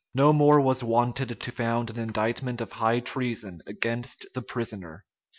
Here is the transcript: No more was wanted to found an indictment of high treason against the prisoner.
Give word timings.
No 0.15 0.33
more 0.33 0.59
was 0.59 0.83
wanted 0.83 1.39
to 1.39 1.51
found 1.51 1.91
an 1.91 1.99
indictment 1.99 2.59
of 2.59 2.71
high 2.71 3.01
treason 3.01 3.61
against 3.67 4.25
the 4.33 4.41
prisoner. 4.41 5.05